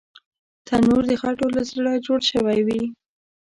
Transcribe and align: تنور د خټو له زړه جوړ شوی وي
تنور 0.67 1.03
د 1.09 1.13
خټو 1.21 1.47
له 1.55 1.61
زړه 1.69 1.91
جوړ 2.05 2.19
شوی 2.31 2.59
وي 2.67 2.83